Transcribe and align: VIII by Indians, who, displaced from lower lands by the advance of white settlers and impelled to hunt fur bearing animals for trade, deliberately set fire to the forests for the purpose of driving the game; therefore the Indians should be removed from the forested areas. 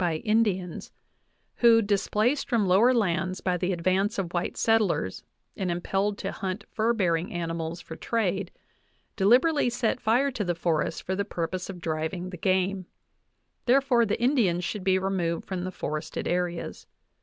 VIII 0.01 0.07
by 0.07 0.15
Indians, 0.25 0.91
who, 1.57 1.79
displaced 1.83 2.49
from 2.49 2.65
lower 2.67 2.91
lands 2.91 3.39
by 3.39 3.55
the 3.55 3.71
advance 3.71 4.17
of 4.17 4.33
white 4.33 4.57
settlers 4.57 5.23
and 5.55 5.69
impelled 5.69 6.17
to 6.17 6.31
hunt 6.31 6.63
fur 6.71 6.91
bearing 6.91 7.31
animals 7.31 7.81
for 7.81 7.95
trade, 7.95 8.49
deliberately 9.15 9.69
set 9.69 10.01
fire 10.01 10.31
to 10.31 10.43
the 10.43 10.55
forests 10.55 10.99
for 11.01 11.15
the 11.15 11.23
purpose 11.23 11.69
of 11.69 11.79
driving 11.79 12.31
the 12.31 12.37
game; 12.37 12.87
therefore 13.67 14.03
the 14.03 14.19
Indians 14.19 14.63
should 14.63 14.83
be 14.83 14.97
removed 14.97 15.45
from 15.45 15.65
the 15.65 15.71
forested 15.71 16.27
areas. 16.27 16.87